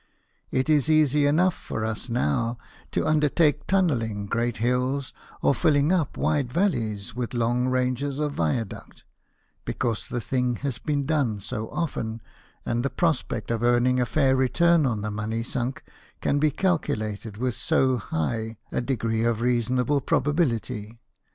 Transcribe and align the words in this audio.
It 0.49 0.67
is 0.67 0.89
easy 0.89 1.27
enough 1.27 1.53
for 1.53 1.85
us 1.85 2.09
now 2.09 2.57
to 2.91 3.05
undertake 3.05 3.67
tunnelling 3.67 4.25
great 4.25 4.57
hills 4.57 5.13
or 5.43 5.53
filling 5.53 5.91
up 5.91 6.17
wide 6.17 6.51
valleys 6.51 7.13
with 7.13 7.35
long 7.35 7.67
ranges 7.67 8.17
of 8.17 8.33
viaduct, 8.33 9.03
because 9.63 10.07
the 10.07 10.19
thing 10.19 10.55
has 10.65 10.79
been 10.79 11.05
done 11.05 11.39
so 11.39 11.69
often, 11.69 12.19
and 12.65 12.83
the 12.83 12.89
prospect 12.89 13.51
of 13.51 13.61
earning 13.61 13.99
a 13.99 14.07
fair 14.07 14.35
return 14.35 14.87
on 14.87 15.01
the 15.01 15.11
money 15.11 15.43
sunk 15.43 15.83
can 16.19 16.39
be 16.39 16.49
calcu 16.49 16.95
lated 16.97 17.37
with 17.37 17.53
so 17.53 17.97
high 17.97 18.55
a 18.71 18.81
degree 18.81 19.23
of 19.23 19.39
reasonable 19.41 20.01
probability. 20.01 20.99